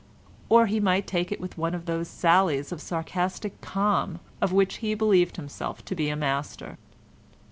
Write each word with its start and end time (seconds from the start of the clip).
Or 0.49 0.65
he 0.65 0.79
might 0.79 1.05
take 1.05 1.31
it 1.31 1.39
with 1.39 1.59
one 1.59 1.75
of 1.75 1.85
those 1.85 2.07
sallies 2.07 2.71
of 2.71 2.81
sarcastic 2.81 3.61
calm, 3.61 4.19
of 4.41 4.51
which 4.51 4.77
he 4.77 4.95
believed 4.95 5.35
himself 5.35 5.85
to 5.85 5.93
be 5.93 6.09
a 6.09 6.15
master. 6.15 6.79